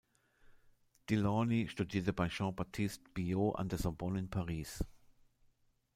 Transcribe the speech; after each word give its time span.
Delaunay 1.09 1.67
studierte 1.67 2.11
bei 2.11 2.27
Jean-Baptiste 2.27 3.07
Biot 3.13 3.55
an 3.57 3.69
der 3.69 3.77
Sorbonne 3.77 4.17
in 4.17 4.31
Paris. 4.31 4.83